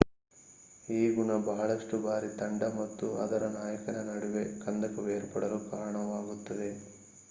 ಈ 0.89 1.01
ಗುಣ 1.09 1.31
ಬಹಳಷ್ಟು 1.43 1.95
ಬಾರಿ 1.99 2.29
ತಂಡ 2.39 2.63
ಮತ್ತು 2.75 3.07
ಅದರ 3.17 3.43
ನಾಯಕನ 3.55 3.99
ನಡುವೆ 4.09 4.43
ಕಂದಕವೇರ್ಪಡಲು 4.63 5.59
ಕಾರಣವಾಗುತ್ತದೆ 5.69 6.71